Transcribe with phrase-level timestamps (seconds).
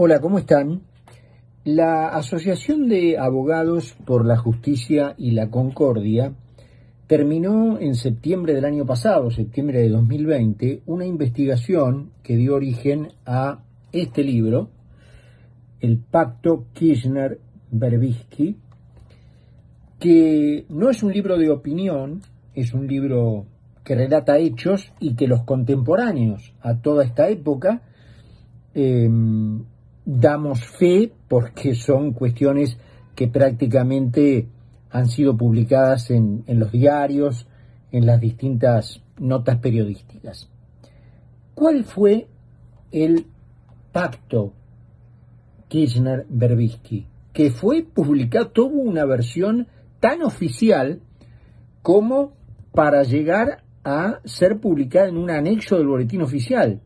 [0.00, 0.82] Hola, ¿cómo están?
[1.64, 6.34] La Asociación de Abogados por la Justicia y la Concordia
[7.08, 13.64] terminó en septiembre del año pasado, septiembre de 2020, una investigación que dio origen a
[13.90, 14.70] este libro,
[15.80, 18.56] El Pacto Kirchner-Berbisky,
[19.98, 22.22] que no es un libro de opinión,
[22.54, 23.46] es un libro
[23.82, 27.82] que relata hechos y que los contemporáneos a toda esta época
[28.74, 29.10] eh,
[30.10, 32.78] damos fe porque son cuestiones
[33.14, 34.48] que prácticamente
[34.90, 37.46] han sido publicadas en, los diarios,
[37.92, 40.48] en las distintas notas periodísticas.
[41.54, 42.26] ¿Cuál fue
[42.90, 43.26] el
[43.92, 44.54] pacto
[45.68, 47.04] Kirchner-Berbisky?
[47.34, 49.66] Que fue publicado, tuvo una versión
[50.00, 51.02] tan oficial
[51.82, 52.32] como
[52.72, 56.80] para llegar a ser publicada en un anexo del boletín oficial.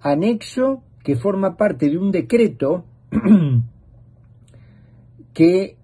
[0.00, 2.84] Anexo que forma parte de un decreto
[5.32, 5.76] que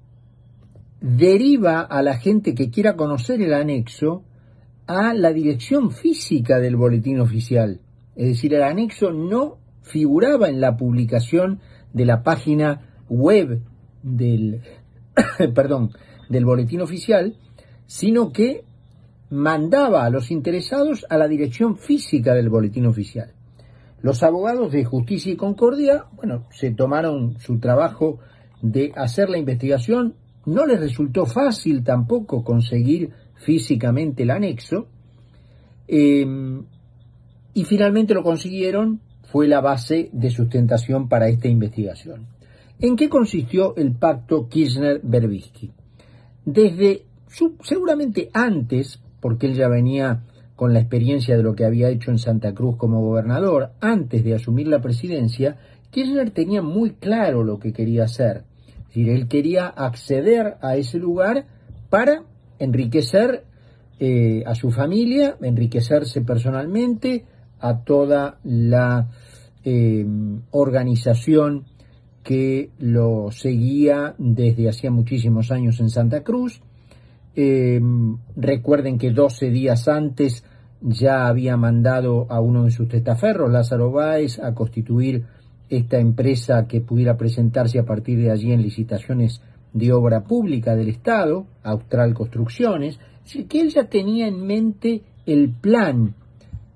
[1.01, 4.25] deriva a la gente que quiera conocer el anexo
[4.87, 7.81] a la dirección física del boletín oficial.
[8.17, 11.61] Es decir, el anexo no figuraba en la publicación
[11.93, 13.63] de la página web
[14.03, 14.63] del,
[15.55, 15.91] perdón,
[16.29, 17.37] del boletín oficial,
[17.87, 18.65] sino que
[19.31, 23.33] mandaba a los interesados a la dirección física del boletín oficial.
[24.05, 28.19] Los abogados de Justicia y Concordia, bueno, se tomaron su trabajo
[28.61, 30.15] de hacer la investigación.
[30.45, 34.89] No les resultó fácil tampoco conseguir físicamente el anexo.
[35.89, 36.67] Em,
[37.55, 42.27] y finalmente lo consiguieron, fue la base de sustentación para esta investigación.
[42.81, 45.73] ¿En qué consistió el pacto Kirchner-Berbisky?
[46.45, 47.07] Desde,
[47.63, 50.25] seguramente antes, porque él ya venía
[50.57, 54.35] con la experiencia de lo que había hecho en Santa Cruz como gobernador antes de
[54.35, 55.57] asumir la presidencia,
[55.91, 58.45] Kirchner tenía muy claro lo que quería hacer.
[58.95, 61.47] Él quería acceder a ese lugar
[61.91, 62.23] para
[62.59, 63.45] enriquecer
[63.99, 67.25] eh, a su familia, enriquecerse personalmente,
[67.61, 69.09] a toda la
[69.65, 70.07] eh,
[70.51, 71.65] organización
[72.23, 76.61] que lo seguía desde hacía muchísimos años en Santa Cruz,
[77.37, 77.81] eh,
[78.37, 80.45] recuerden que 12 días antes
[80.85, 85.25] ya había mandado a uno de sus testaferros, Lázaro Báez, a constituir
[85.71, 89.41] esta empresa que pudiera presentarse a partir de allí en licitaciones
[89.73, 95.51] de obra pública del Estado, Austral Construcciones, es que él ya tenía en mente el
[95.51, 96.15] plan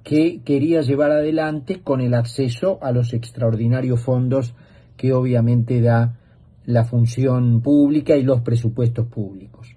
[0.02, 4.54] que quería llevar adelante con el acceso a los extraordinarios fondos
[4.96, 6.16] que obviamente da
[6.64, 9.76] la función pública y los presupuestos públicos.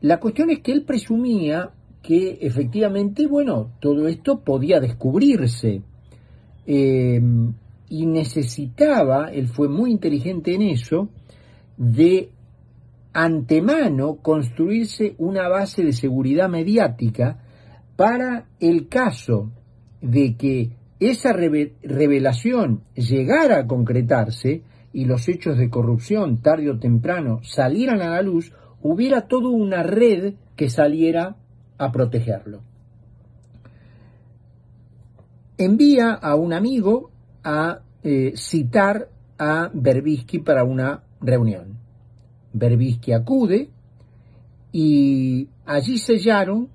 [0.00, 1.70] La cuestión es que él presumía
[2.04, 5.80] que efectivamente, bueno, todo esto podía descubrirse
[6.66, 7.54] em,
[7.88, 11.08] y necesitaba, él fue muy inteligente en eso,
[11.78, 12.28] de
[13.14, 17.42] antemano construirse una base de seguridad mediática
[17.96, 19.50] para el caso
[20.02, 24.62] de que esa revelación llegara a concretarse
[24.92, 29.82] y los hechos de corrupción tarde o temprano salieran a la luz, hubiera toda una
[29.82, 31.36] red que saliera
[31.78, 32.62] a protegerlo.
[35.56, 37.10] Envía a un amigo
[37.42, 39.08] a eh, citar
[39.38, 41.78] a Berbisky para una reunión.
[42.52, 43.70] Berbisky acude
[44.72, 46.68] y allí sellaron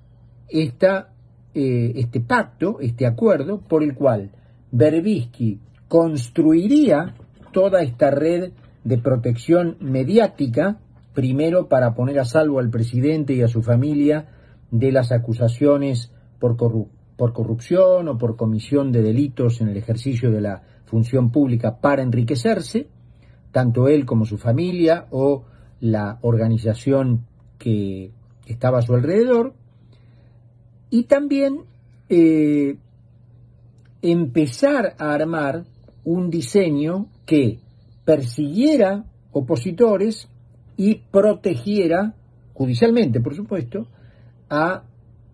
[0.48, 1.12] esta,
[1.54, 4.30] eh, este pacto, este acuerdo, por el cual
[4.72, 7.14] Berbisky construiría
[7.52, 8.52] toda esta red
[8.84, 10.78] de protección mediática
[11.12, 14.28] primero para poner a salvo al presidente y a su familia
[14.70, 20.40] de las acusaciones por, por corrupción o por comisión de delitos en el ejercicio de
[20.40, 22.88] la función pública para enriquecerse,
[23.52, 25.44] tanto él como su familia o
[25.80, 27.26] la organización
[27.58, 28.10] que
[28.46, 29.54] estaba a su alrededor,
[30.90, 31.60] y también
[32.08, 32.76] eh,
[34.02, 35.64] empezar a armar
[36.04, 37.60] un diseño que
[38.04, 40.28] persiguiera opositores
[40.76, 42.14] y protegiera,
[42.54, 43.86] judicialmente por supuesto,
[44.50, 44.82] a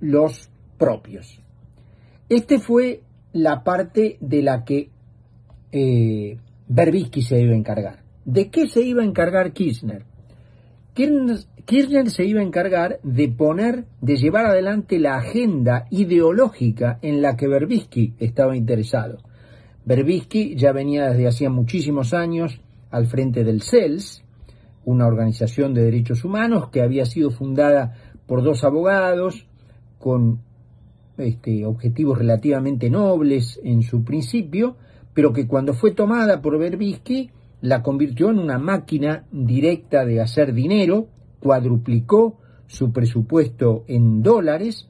[0.01, 1.41] los propios.
[2.29, 3.03] Esta fue
[3.33, 4.91] la parte de la que
[5.73, 8.03] eh, Berbisky se iba a encargar.
[8.25, 9.53] ¿De qué se iba a encargar?
[9.53, 10.05] Kirchner?
[10.95, 17.37] Kirchner se iba a encargar de poner, de llevar adelante la agenda ideológica en la
[17.37, 19.19] que Berbisky estaba interesado.
[19.85, 22.61] Berbisky ya venía desde hacía muchísimos años
[22.91, 24.25] al frente del CELS,
[24.85, 27.95] una organización de derechos humanos que había sido fundada
[28.27, 29.47] por dos abogados
[29.99, 30.41] con
[31.19, 34.77] este, objetivos relativamente nobles en su principio,
[35.15, 37.31] pero que cuando fue tomada por Berbisky
[37.63, 41.09] la convirtió en una máquina directa de hacer dinero,
[41.41, 44.89] cuadruplicó su presupuesto en dólares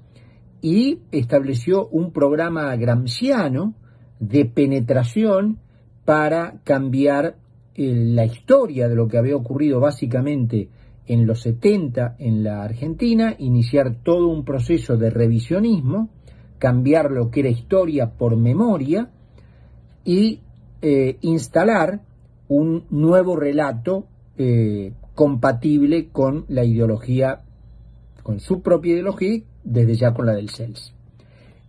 [0.63, 3.75] y estableció un programa gramsciano
[4.19, 5.59] de penetración
[6.05, 7.37] para cambiar
[7.75, 10.69] eh, la historia de lo que había ocurrido básicamente
[11.07, 16.11] en los 70 en la Argentina, iniciar todo un proceso de revisionismo,
[16.59, 19.11] cambiar lo que era historia por memoria
[20.05, 20.41] y
[20.83, 22.01] eh, instalar
[22.49, 24.07] un nuevo relato
[24.39, 27.43] eh, compatible con la ideología,
[28.23, 30.93] con su propia ideología, desde ya con la del CELS.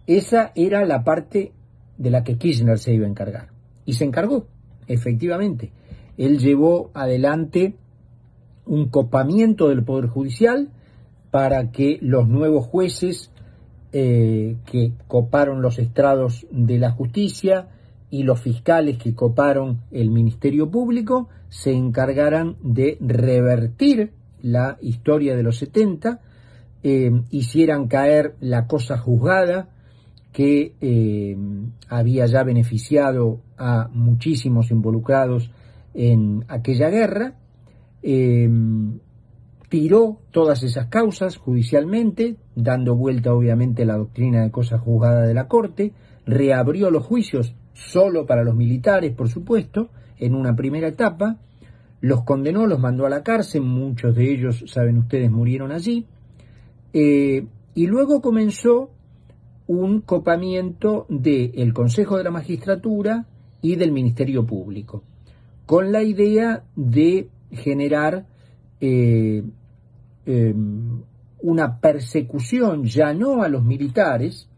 [0.05, 1.51] Esa era la parte
[1.97, 3.49] de la que Kirchner se iba a encargar.
[3.85, 4.47] Y se encargó,
[4.87, 5.71] efectivamente.
[6.17, 7.75] Él llevó adelante
[8.67, 10.69] un copamiento del Poder Judicial
[11.31, 13.31] para que los nuevos jueces
[13.93, 17.69] eh, que coparon los estrados de la justicia
[18.09, 24.11] y los fiscales que coparon el Ministerio Público se encargaran de revertir
[24.41, 26.19] la historia de los 70,
[26.83, 29.69] eh, hicieran caer la cosa juzgada
[30.31, 31.35] que eh,
[31.89, 35.49] había ya beneficiado a muchísimos involucrados
[35.93, 37.33] en aquella guerra,
[38.09, 38.49] eh,
[39.67, 45.49] tiró todas esas causas judicialmente, dando vuelta obviamente la doctrina de cosa juzgada de la
[45.49, 45.91] Corte,
[46.25, 49.89] reabrió los juicios solo para los militares, por supuesto,
[50.19, 51.37] en una primera etapa,
[51.99, 56.05] los condenó, los mandó a la cárcel, muchos de ellos, saben ustedes, murieron allí,
[56.93, 57.45] eh,
[57.75, 58.89] y luego comenzó
[59.67, 63.27] un copamiento del Consejo de la Magistratura
[63.61, 65.03] y del Ministerio Público,
[65.65, 68.25] con la idea de generar
[68.79, 69.43] eh,
[70.25, 71.01] em,
[71.41, 74.49] una persecución ya no a los militares,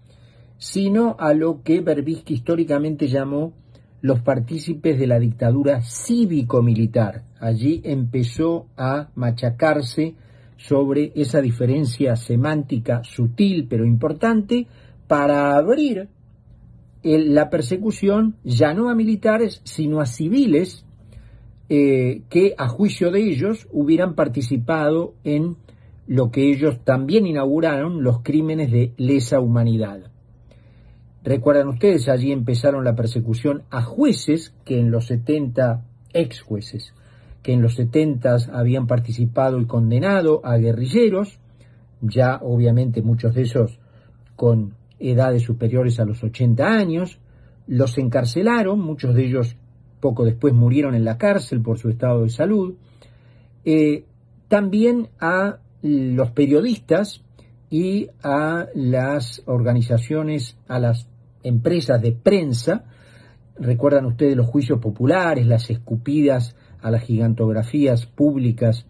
[0.57, 3.53] sino a lo que Berbisky históricamente llamó
[4.01, 7.23] los partícipes de la dictadura cívico-militar.
[7.39, 10.15] Allí empezó a machacarse
[10.57, 14.67] sobre esa diferencia semántica sutil pero importante
[15.07, 16.09] para abrir
[17.03, 20.85] la persecución ya no a militares, sino a civiles
[21.69, 25.55] eh, que a juicio de ellos hubieran participado en
[26.07, 30.09] lo que ellos también inauguraron, los crímenes de lesa humanidad.
[31.23, 36.95] Recuerdan ustedes, allí empezaron la persecución a jueces que en los 70, ex jueces,
[37.43, 41.39] que en los 70 habían participado y condenado a guerrilleros,
[42.01, 43.79] ya obviamente muchos de esos
[44.35, 47.19] con edades superiores a los 80 años,
[47.67, 49.55] los encarcelaron, muchos de ellos
[49.99, 52.75] poco después murieron en la cárcel por su estado de salud,
[53.65, 54.05] eh,
[54.47, 57.21] también a los periodistas
[57.69, 61.07] y a las organizaciones, a las
[61.43, 62.85] empresas de prensa,
[63.57, 68.85] recuerdan ustedes los juicios populares, las escupidas a las gigantografías públicas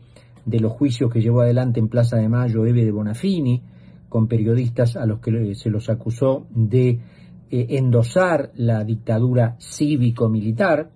[0.46, 3.62] de los juicios que llevó adelante en Plaza de Mayo Eve de Bonafini,
[4.08, 7.00] con periodistas a los que se los acusó de
[7.52, 10.90] eh, endosar la dictadura cívico-militar.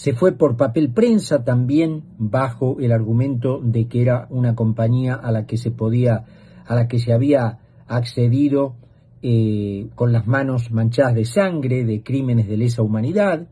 [0.00, 5.30] Se fue por papel prensa también bajo el argumento de que era una compañía a
[5.30, 6.24] la que se podía
[6.66, 8.76] a la que se había accedido
[9.20, 13.46] eh, con las manos manchadas de sangre, de crímenes de lesa humanidad.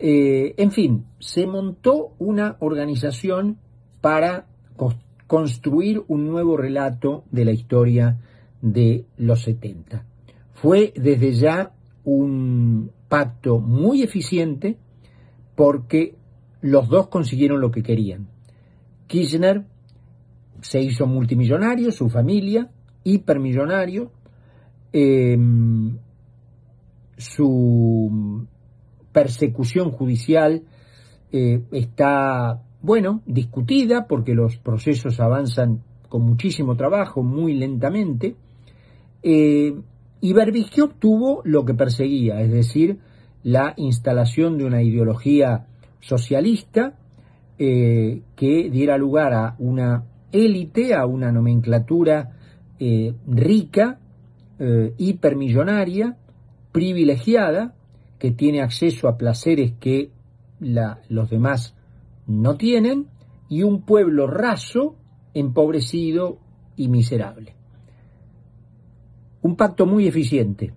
[0.00, 3.58] Eh, en fin, se montó una organización
[4.00, 4.46] para
[5.28, 8.18] construir un nuevo relato de la historia
[8.60, 10.04] de los 70.
[10.52, 11.70] Fue desde ya
[12.02, 14.76] un pacto muy eficiente
[15.60, 16.14] porque
[16.62, 18.28] los dos consiguieron lo que querían.
[19.06, 19.66] Kirchner
[20.62, 22.70] se hizo multimillonario, su familia,
[23.04, 24.10] hipermillonario,
[24.90, 25.98] em,
[27.18, 28.46] su
[29.12, 30.62] persecución judicial
[31.30, 38.34] eh, está, bueno, discutida porque los procesos avanzan con muchísimo trabajo, muy lentamente,
[39.22, 39.74] eh,
[40.22, 42.98] y Berbisky obtuvo lo que perseguía, es decir,
[43.42, 45.66] la instalación de una ideología
[46.00, 46.94] socialista
[47.58, 52.32] eh, que diera lugar a una élite, a una nomenclatura
[52.78, 53.98] eh, rica,
[54.58, 56.16] eh, hipermillonaria,
[56.72, 57.74] privilegiada,
[58.18, 60.10] que tiene acceso a placeres que
[60.60, 61.74] los demás
[62.26, 63.08] no tienen,
[63.48, 64.96] y un pueblo raso,
[65.34, 66.38] empobrecido
[66.76, 67.54] y miserable.
[69.42, 70.72] Un pacto muy eficiente,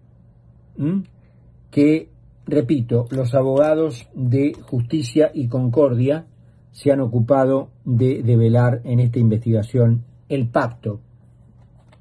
[1.70, 2.10] que,
[2.46, 6.26] repito, los abogados de justicia y concordia
[6.72, 11.00] se han ocupado de develar en esta investigación el pacto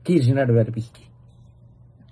[0.05, 1.12] Kirchner-Berbisky.